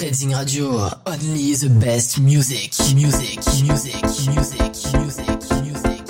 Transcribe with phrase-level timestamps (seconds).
[0.00, 5.28] Reading Radio, only the best music, music, music, music, music, music,
[5.62, 6.02] music,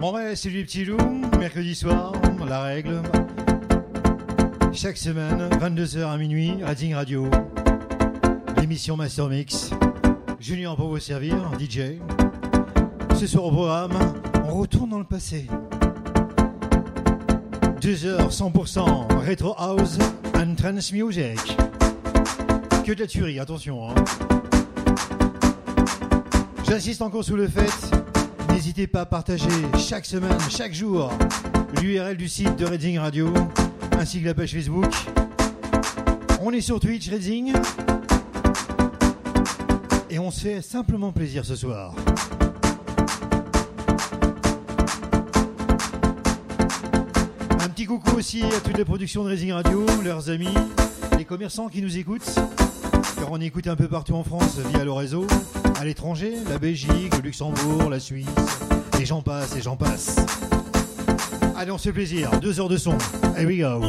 [0.00, 0.98] Bon ouais, c'est lui petit loup,
[1.38, 2.12] mercredi soir,
[2.46, 3.02] la règle.
[4.72, 7.30] Chaque semaine, 22h à minuit, Reading Radio.
[8.60, 9.70] L'émission Master Mix.
[10.40, 12.00] Junior pour vous servir, DJ.
[13.16, 13.96] Ce soir au programme,
[14.44, 15.46] on retourne dans le passé.
[17.88, 19.96] 2 heures 100% Retro House
[20.34, 21.38] and Trance Music.
[22.84, 23.88] Que de la tuerie, attention.
[23.88, 23.94] Hein.
[26.68, 27.72] J'insiste encore sous le fait,
[28.50, 31.10] n'hésitez pas à partager chaque semaine, chaque jour,
[31.80, 33.32] l'URL du site de Reading Radio,
[33.98, 34.92] ainsi que la page Facebook.
[36.42, 37.54] On est sur Twitch Reading.
[40.10, 41.94] Et on se fait simplement plaisir ce soir.
[47.88, 50.52] Coucou aussi à toutes les productions de Racing Radio, leurs amis,
[51.16, 52.34] les commerçants qui nous écoutent,
[53.16, 55.26] car on écoute un peu partout en France via le réseau,
[55.80, 58.26] à l'étranger, la Belgique, le Luxembourg, la Suisse,
[59.00, 60.16] et j'en passe, et j'en passe.
[61.56, 62.98] Allez, on se fait plaisir, deux heures de son,
[63.38, 63.88] we go.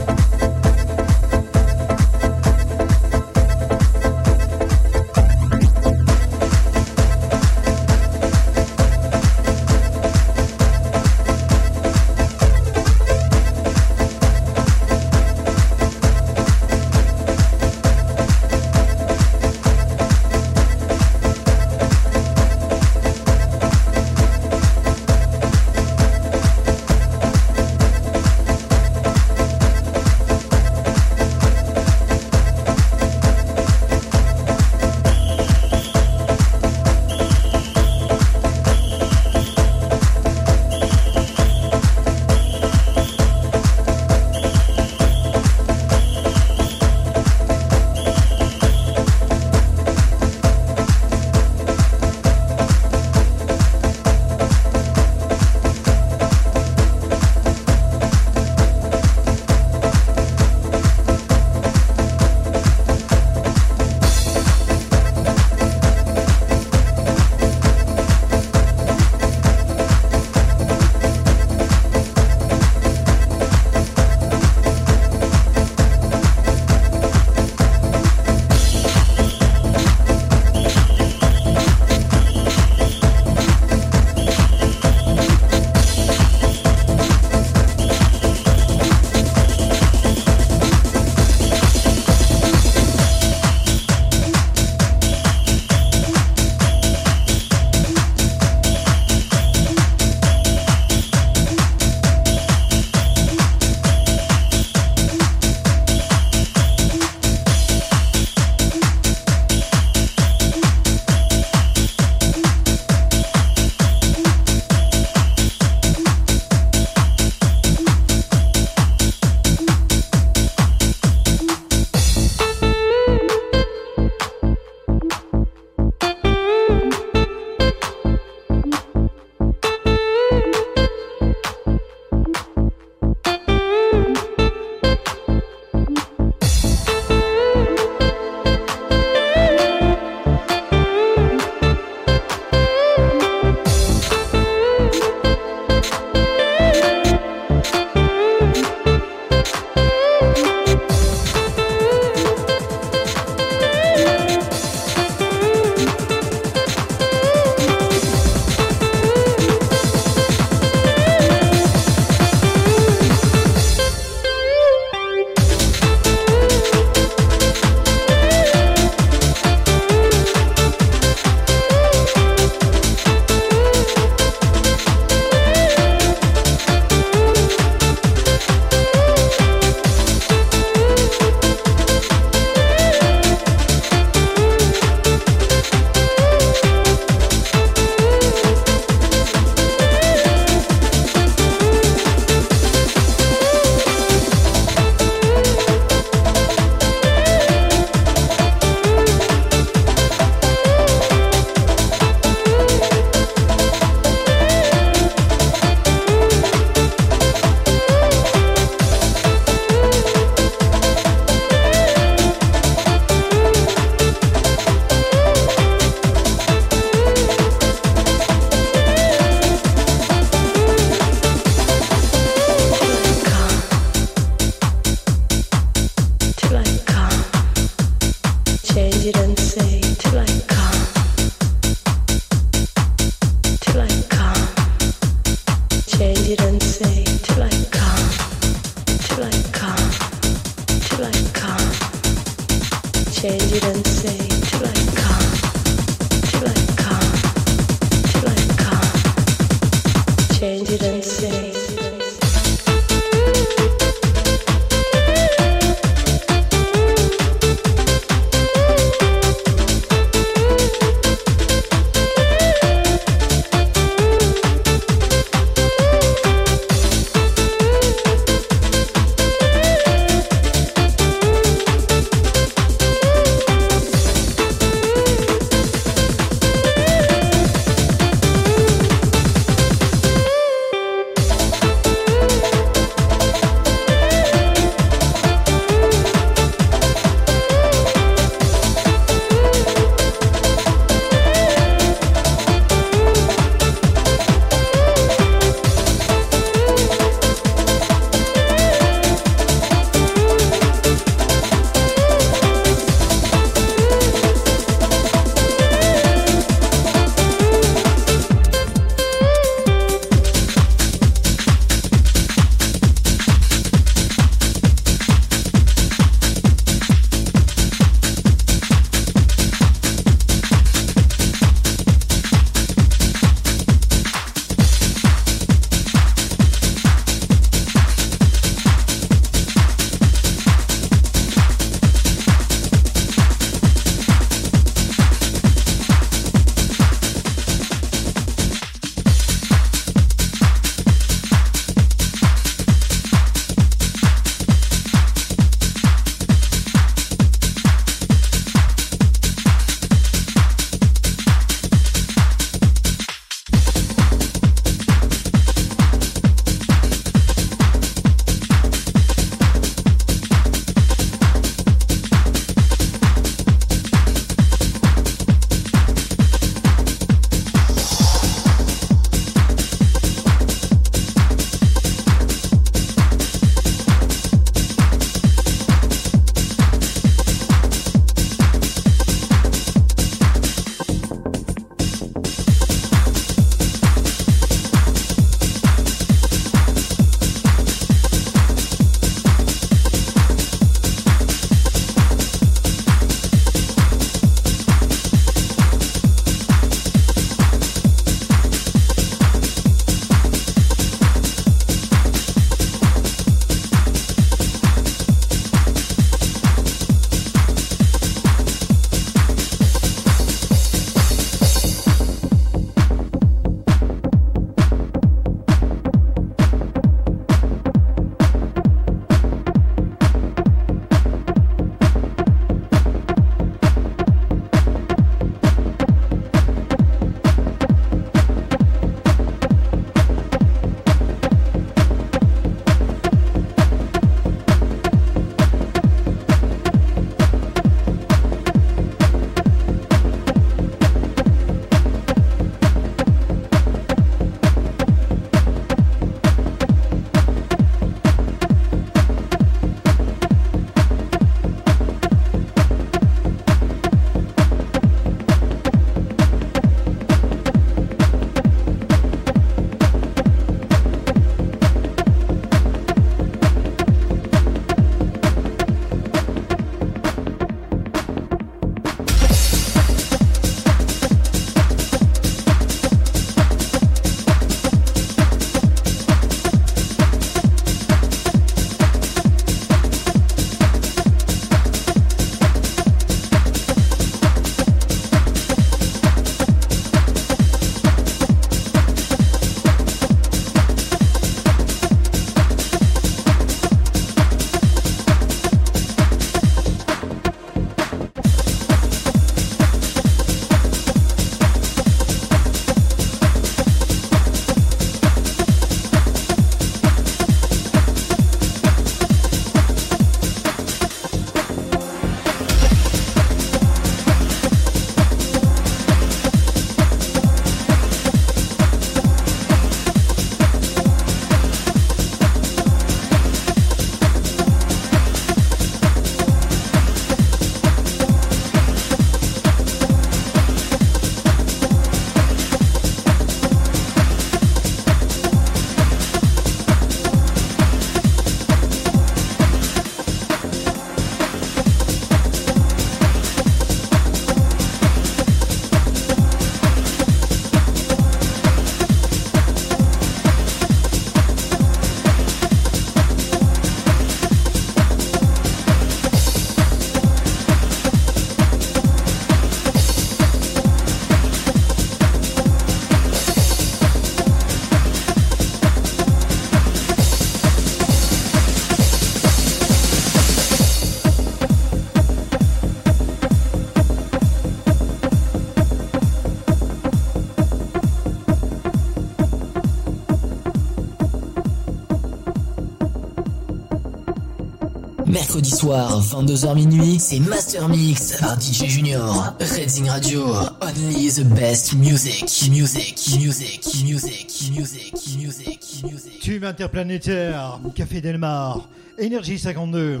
[585.68, 589.34] Soir, 22h minuit, c'est Master Mix par DJ Junior.
[589.38, 590.24] Redzing Radio,
[590.62, 596.20] only the best music, music, music, music, music, music, music.
[596.20, 600.00] Tube interplanétaire, Café Delmar, Énergie 52,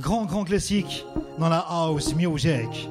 [0.00, 1.04] grand grand classique
[1.38, 2.88] dans la house music.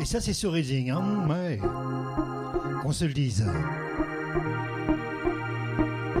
[0.00, 1.58] Et ça c'est sur Reading, hein, ouais.
[2.82, 3.46] Qu'on se le dise.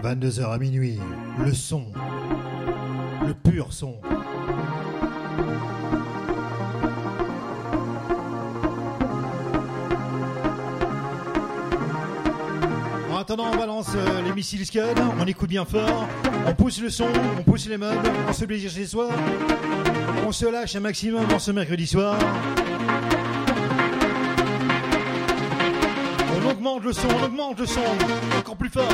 [0.02, 0.98] 22h à minuit,
[1.44, 1.84] le son,
[3.26, 3.96] le pur son.
[13.10, 14.82] En attendant, on balance euh, les missiles Scud,
[15.20, 16.08] on écoute bien fort,
[16.46, 17.06] on pousse le son,
[17.38, 19.08] on pousse les meubles, on se plaisir chez soi,
[20.26, 22.16] on se lâche un maximum dans ce mercredi soir.
[26.36, 27.80] On augmente le son, on augmente le son,
[28.38, 28.88] encore plus fort.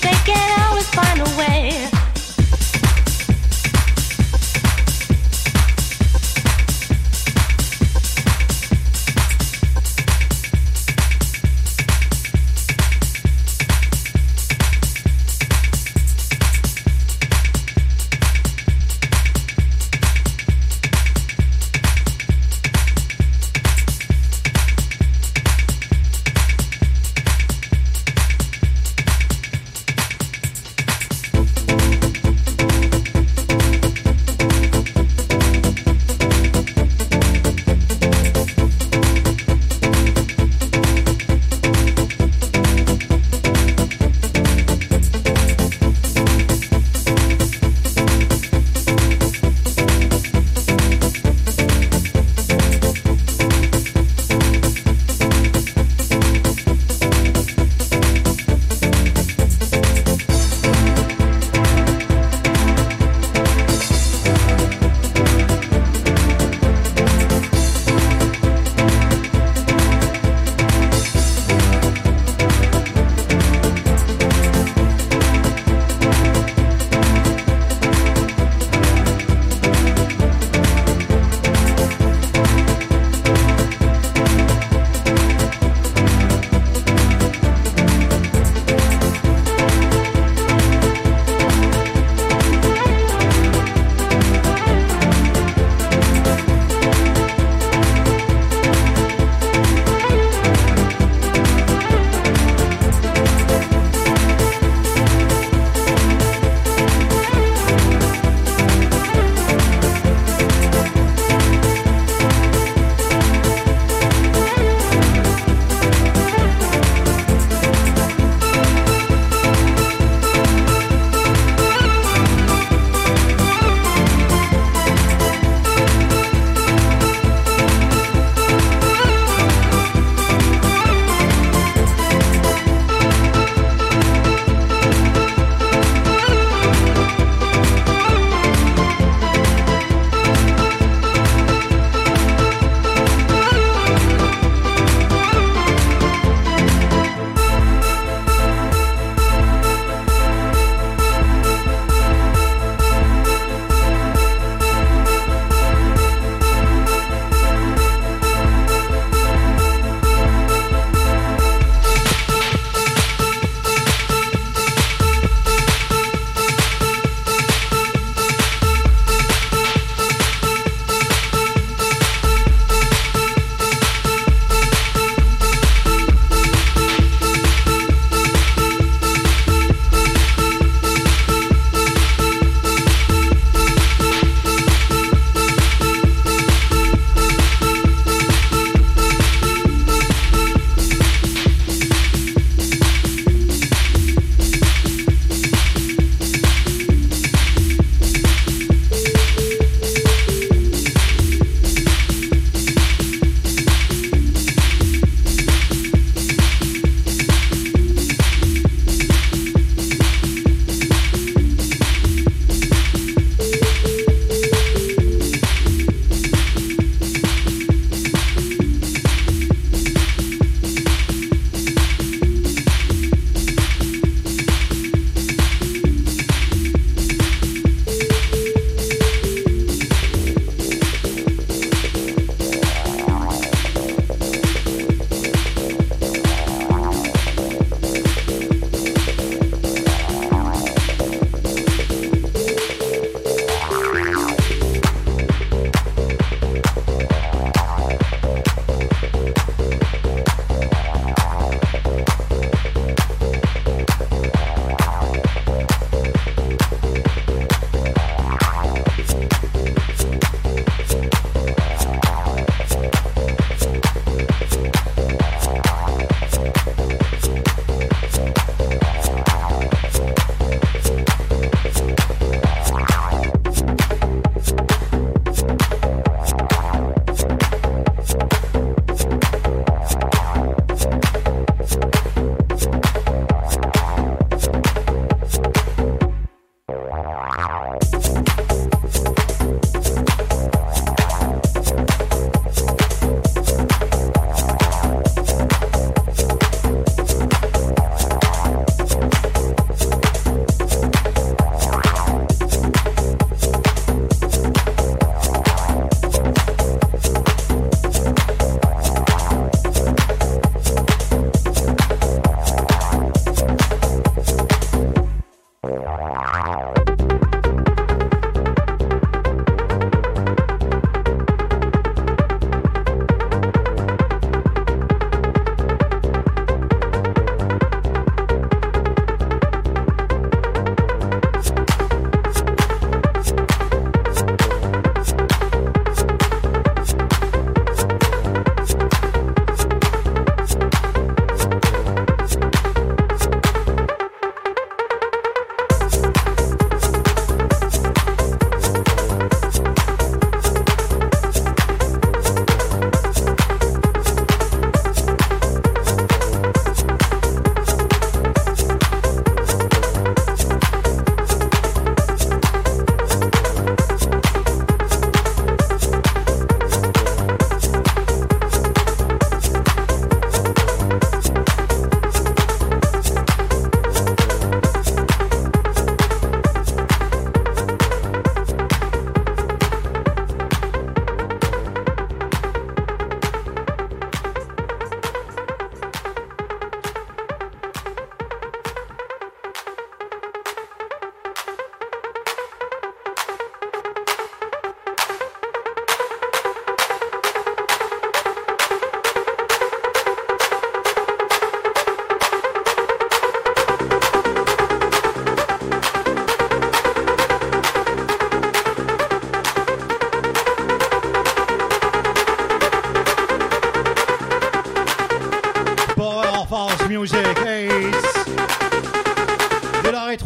[0.00, 1.95] They can always find a way.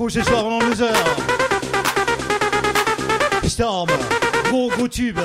[0.08, 1.16] Ce soir pendant deux heures.
[3.44, 3.88] Storm,
[4.48, 5.18] gros gros tube.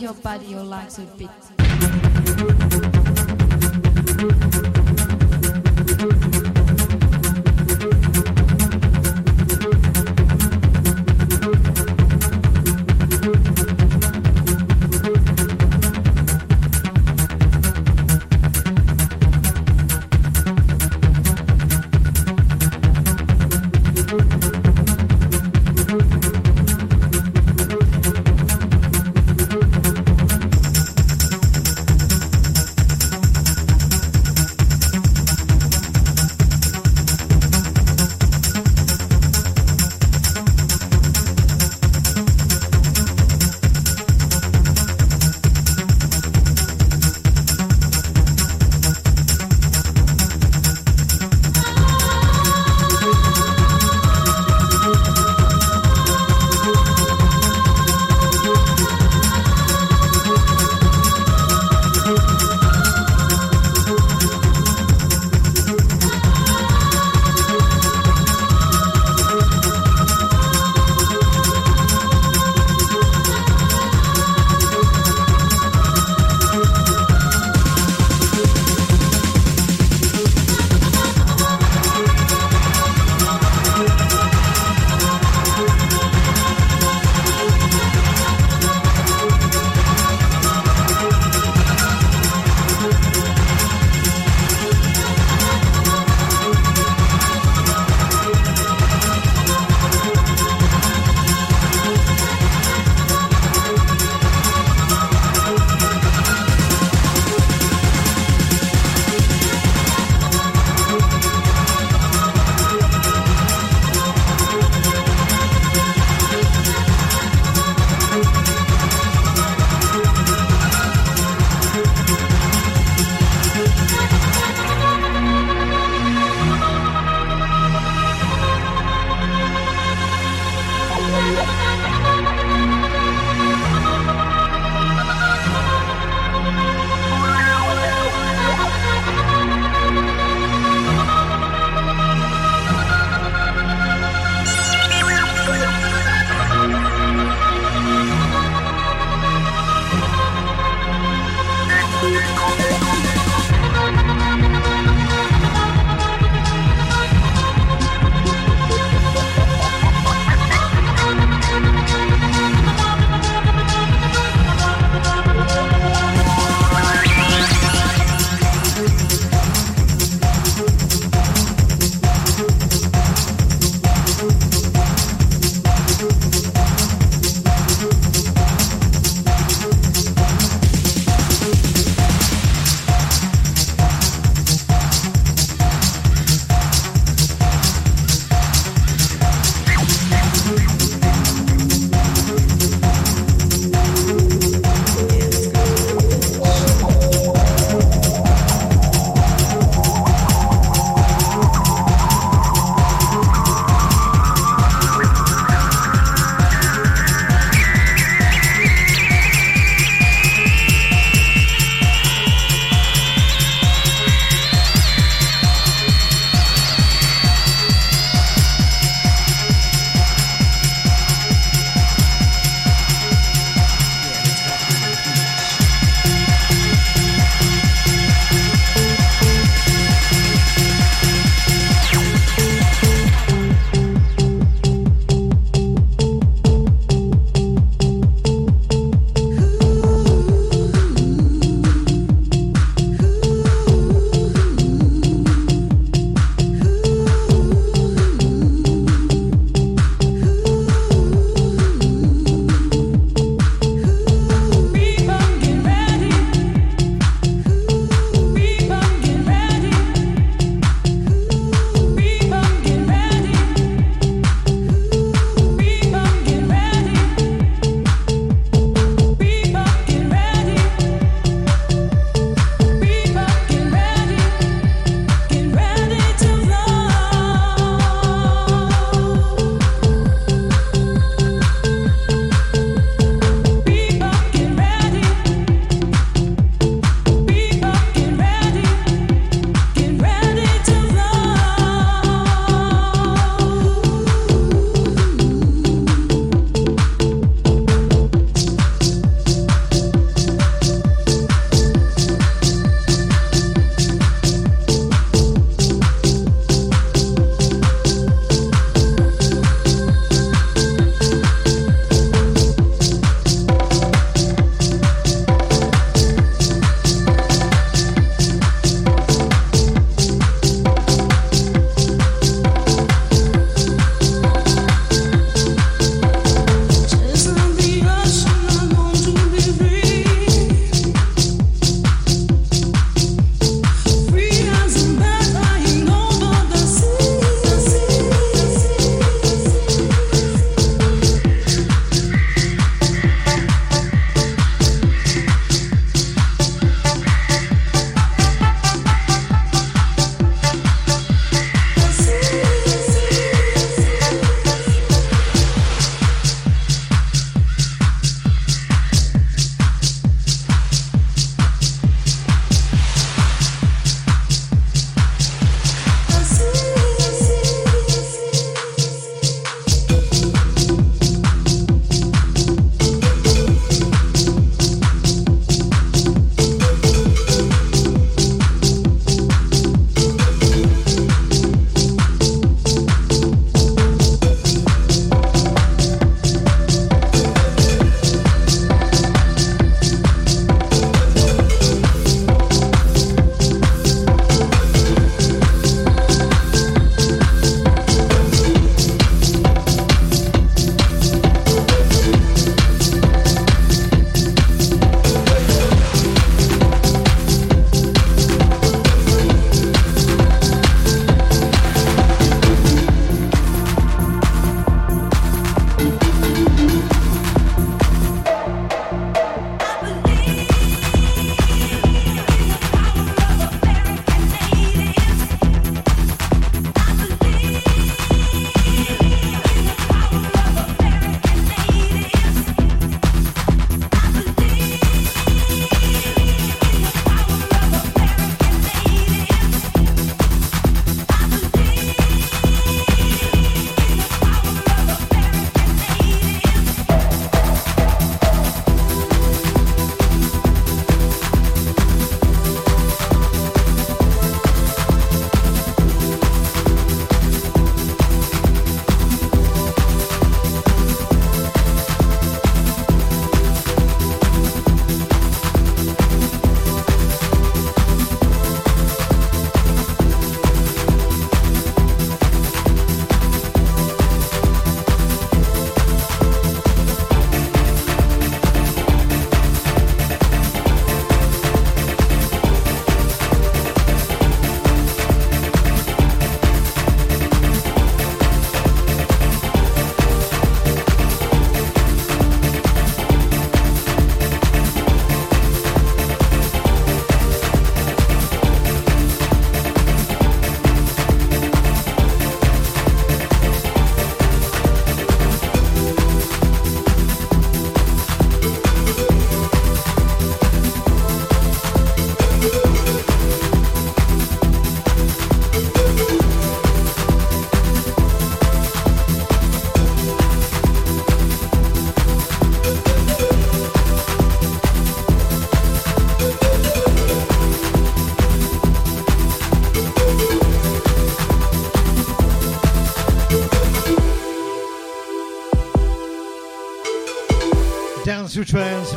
[0.00, 1.57] your body, your life would be.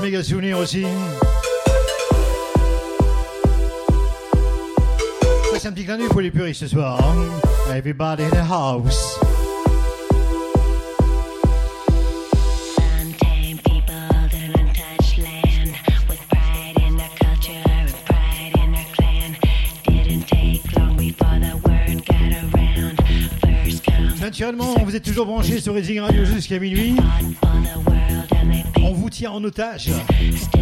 [0.04, 0.86] Méga souvenir aussi.
[5.58, 7.00] C'est un petit clin d'œil pour les puristes ce soir.
[7.04, 7.76] Hein.
[7.76, 9.20] Everybody in the house.
[24.22, 26.96] Naturellement, vous êtes toujours branchés sur Racing Radio jusqu'à minuit.
[29.28, 30.61] En otage.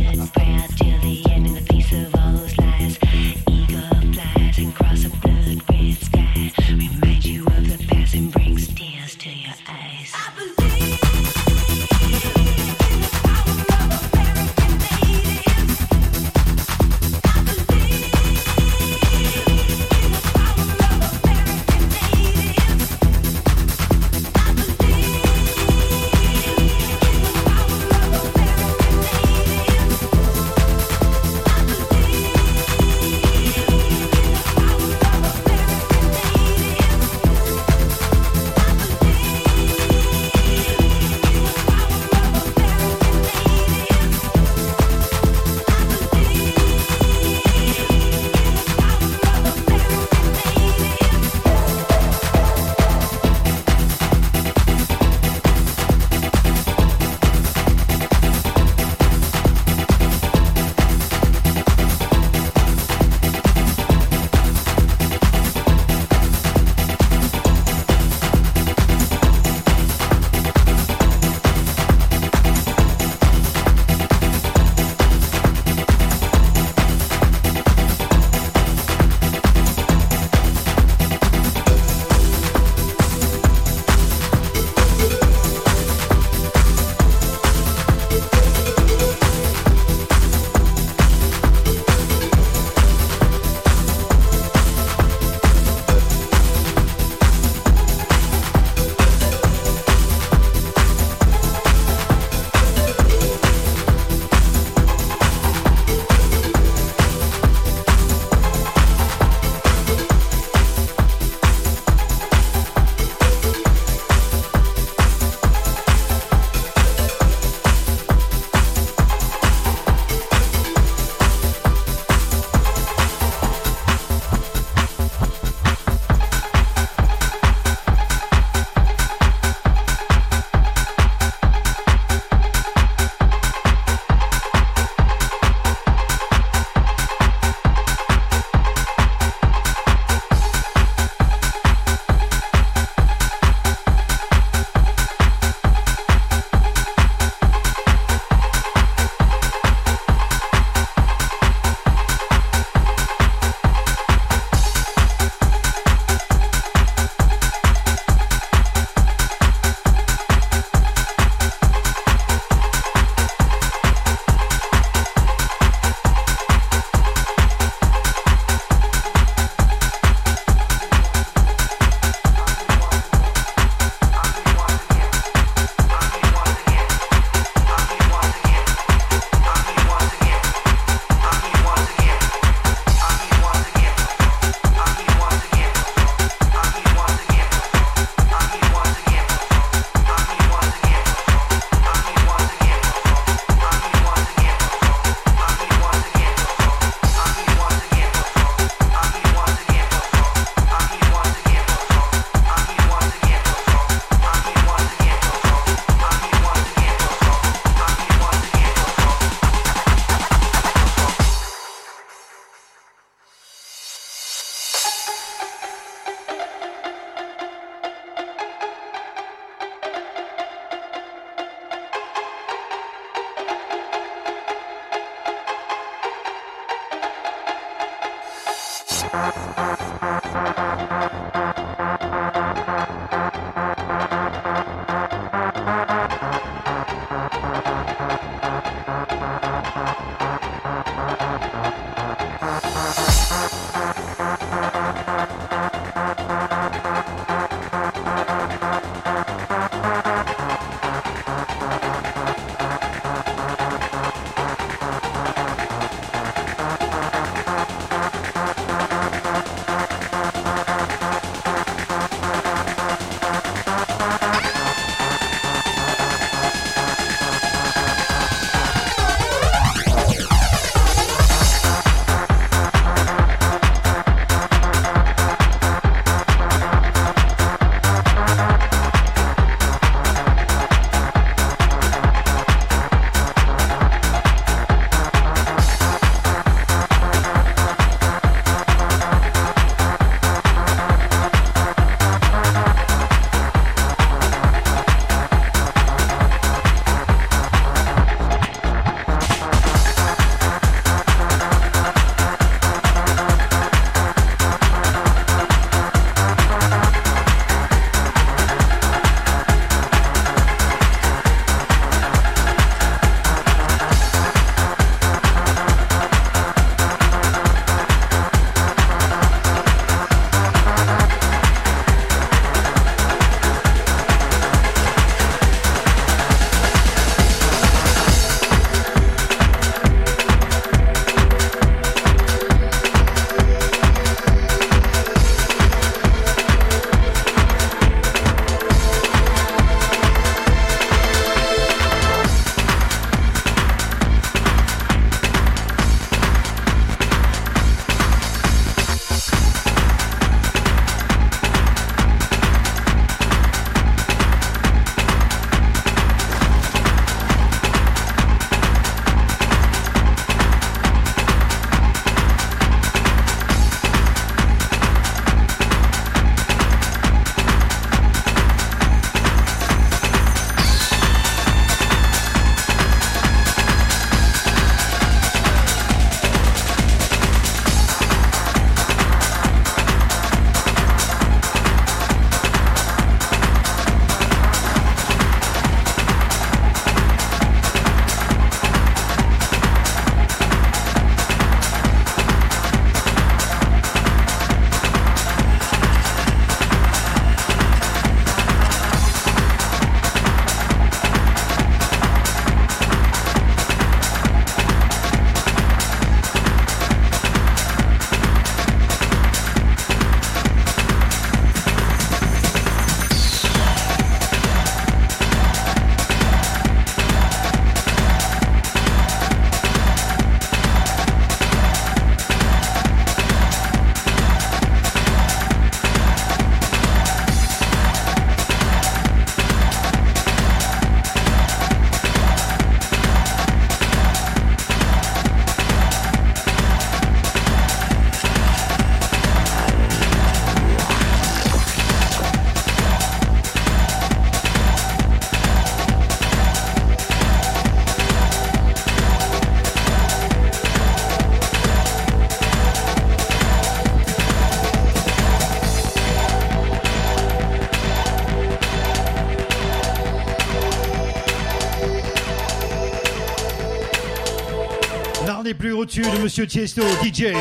[465.89, 467.33] Tubes de Monsieur Tiesto, DJ.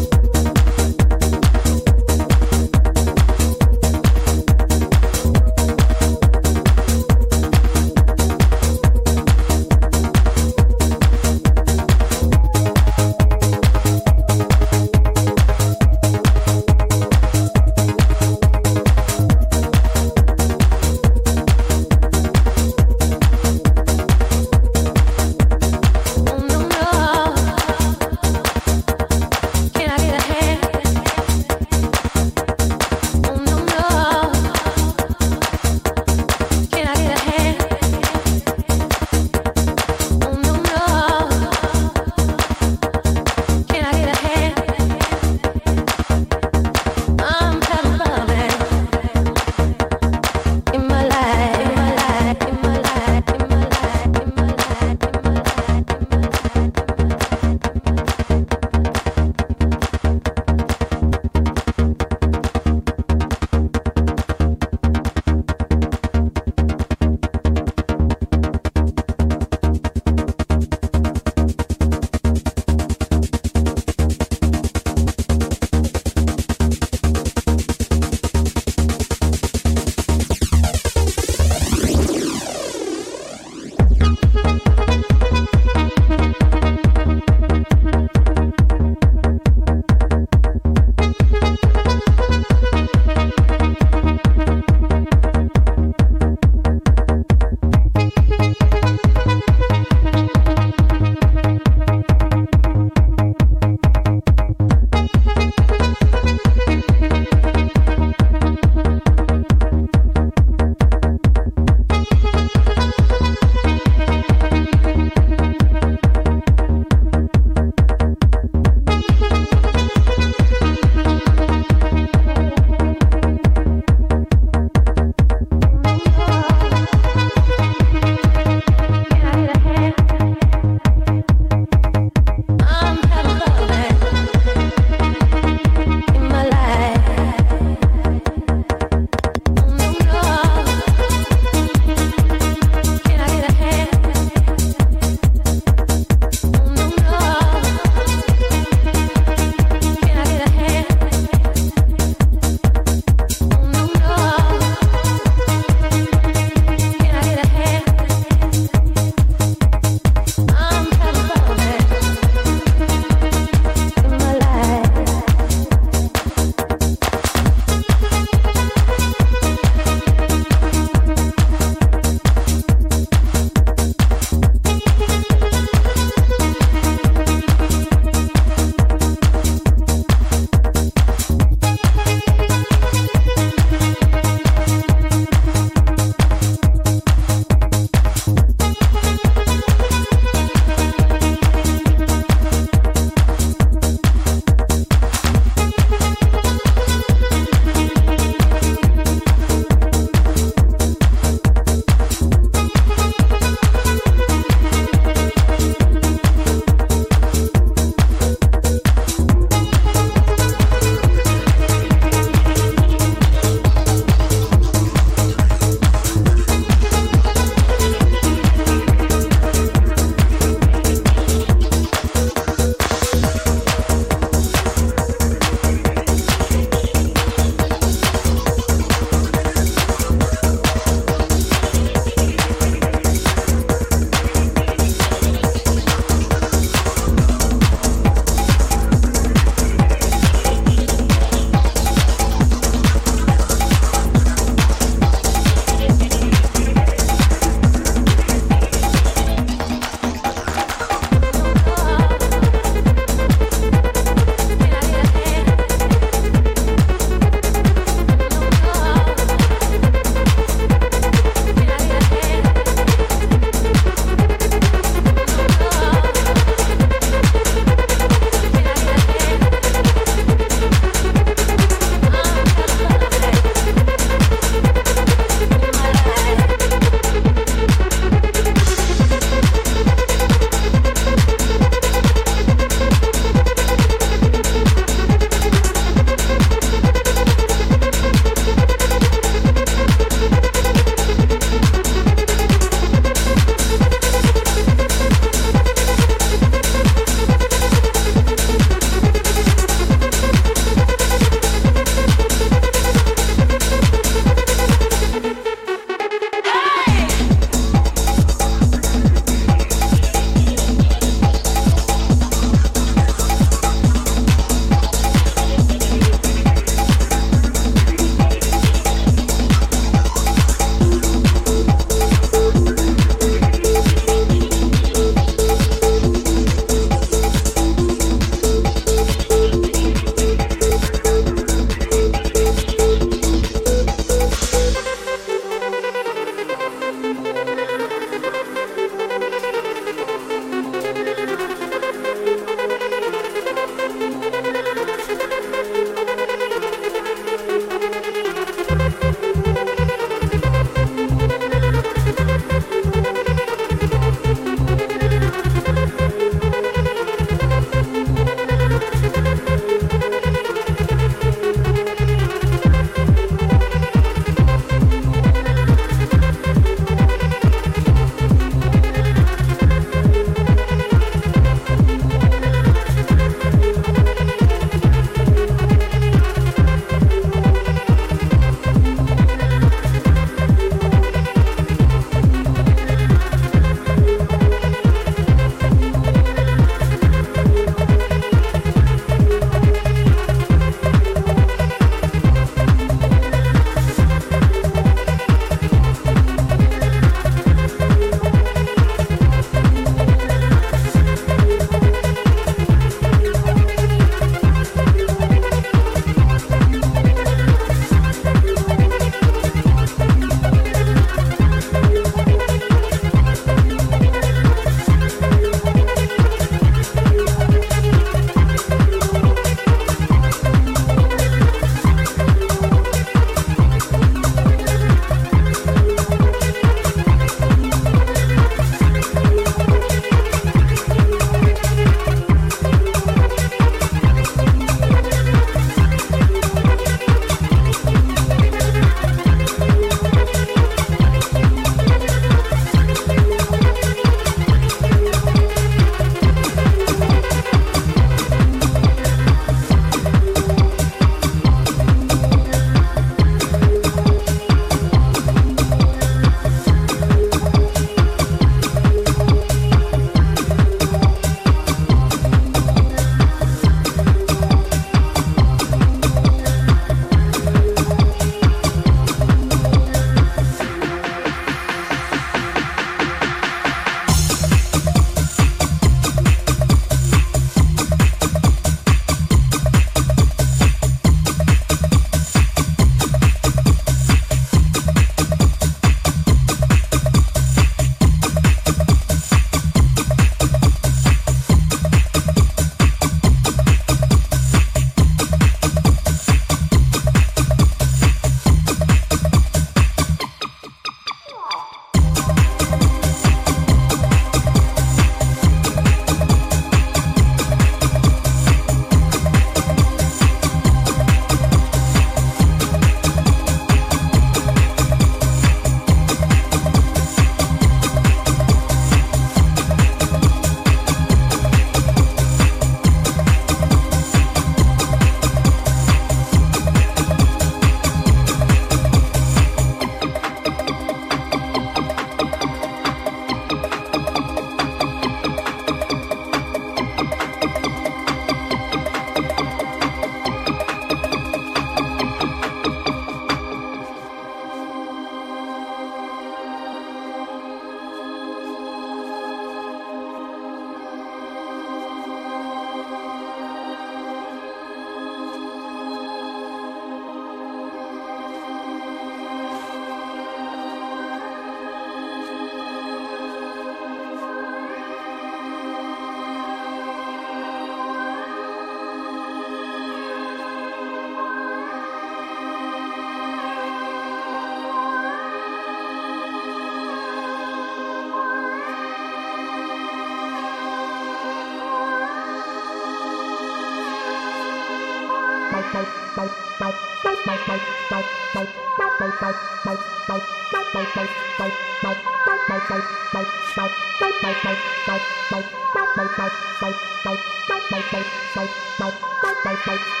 [599.66, 600.00] Bye.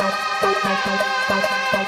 [0.00, 1.79] Bye.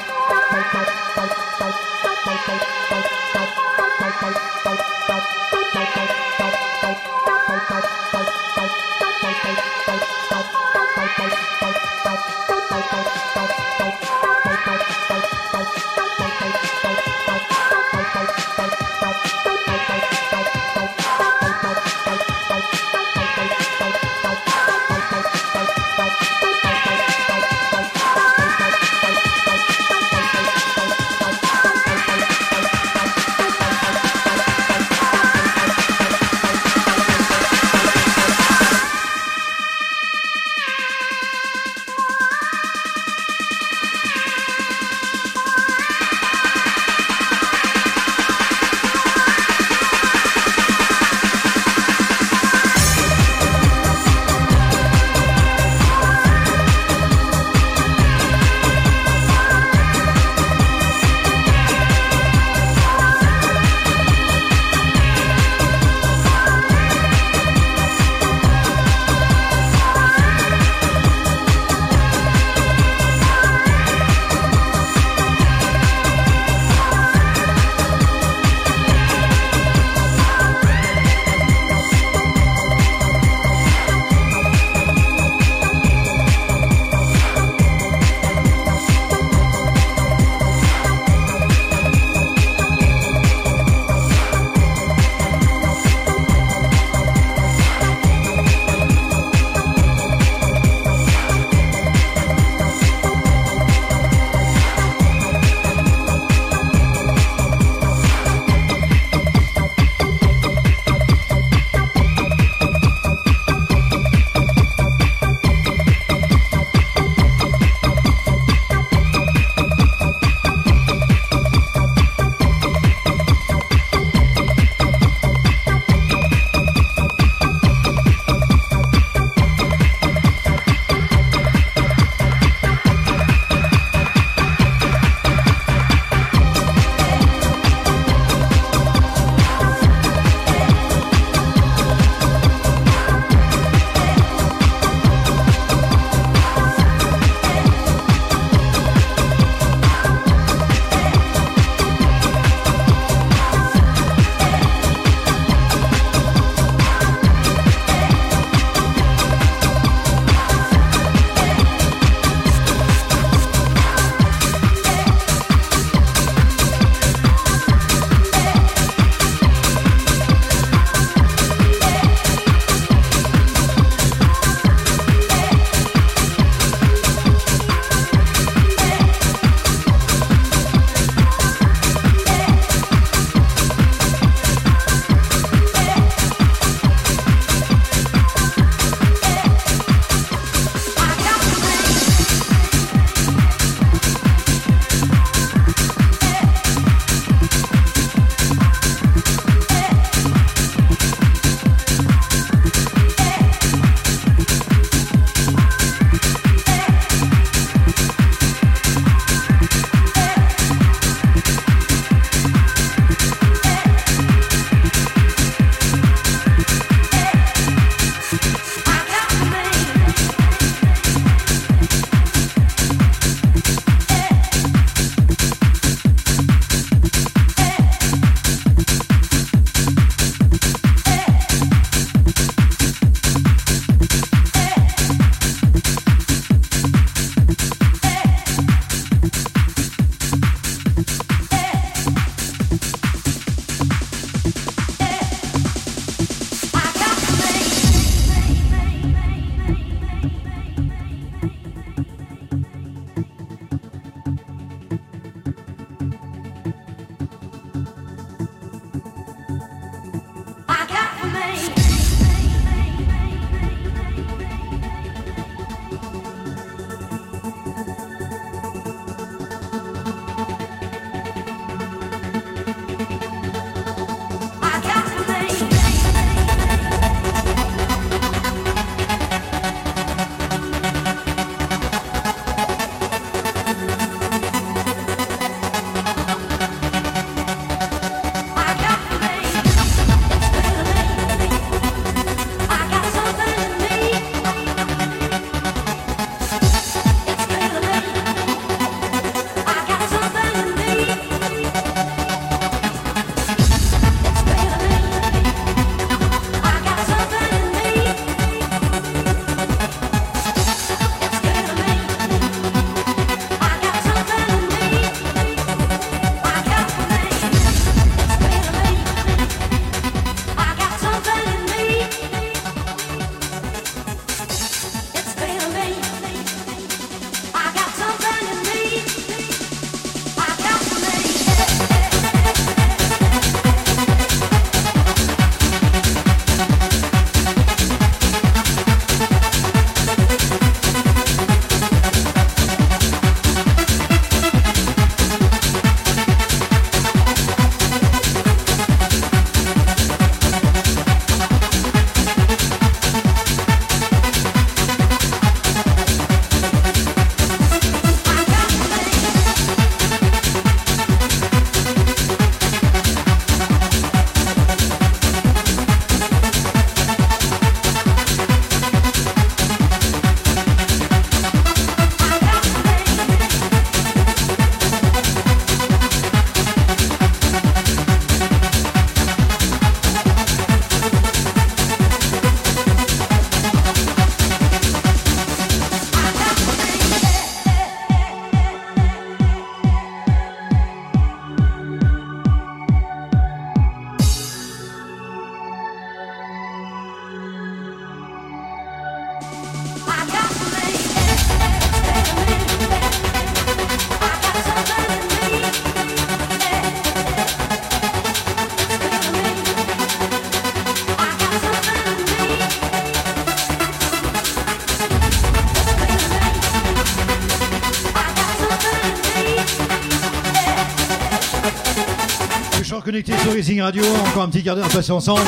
[423.53, 424.03] Racing Radio.
[424.27, 425.41] Encore un petit quart d'heure passé ensemble.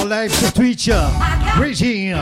[0.00, 0.88] En live sur Twitch.
[1.58, 2.14] Racing.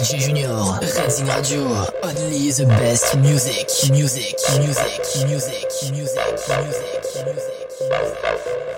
[0.00, 0.48] DJ Junior.
[0.80, 1.60] Redzing Radio,
[2.02, 7.60] only the best music, music, music, music, music, music, music, music.
[7.78, 8.69] toutes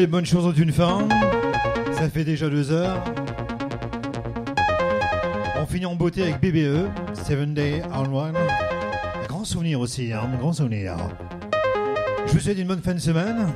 [0.00, 1.06] les bonnes choses ont une fin.
[1.92, 3.04] Ça fait déjà deux heures.
[5.60, 8.34] On finit en beauté avec BBE, Seven Day on One.
[9.28, 10.96] Grand souvenir aussi, hein, un grand souvenir.
[12.26, 13.46] Je vous souhaite une bonne fin de semaine.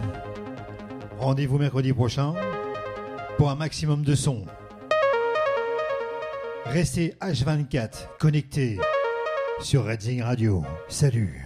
[1.18, 2.34] Rendez-vous mercredi prochain
[3.38, 4.44] pour un maximum de son.
[6.66, 8.78] Restez H24 connectés
[9.62, 10.62] sur Redzing Radio.
[10.90, 11.42] Salut.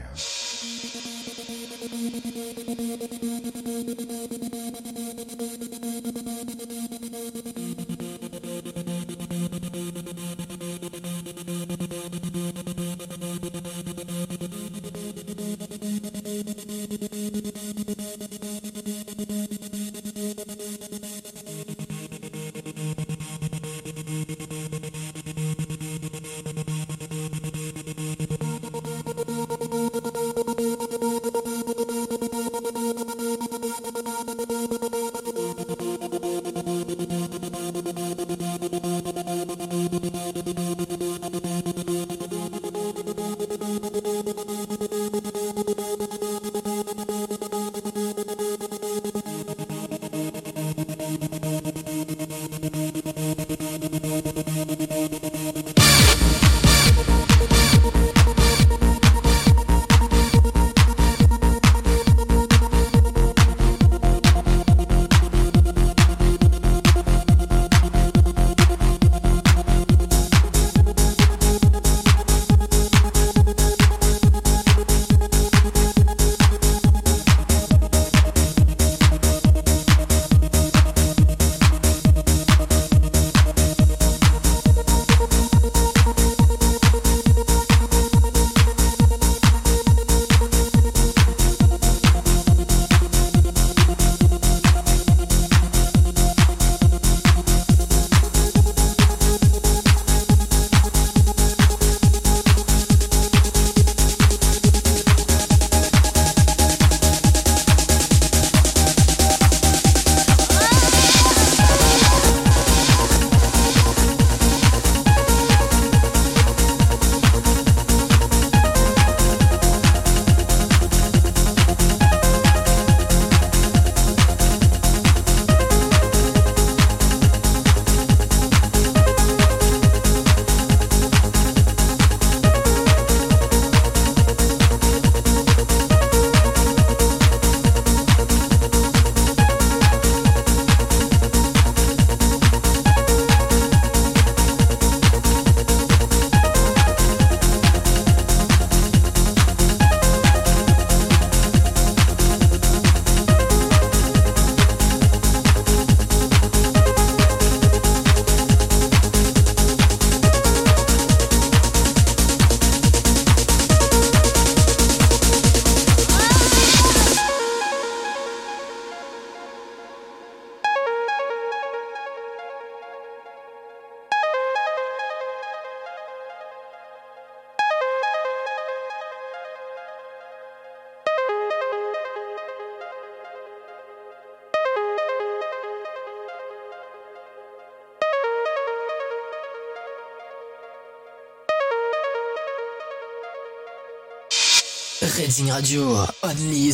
[195.28, 196.58] Radio, only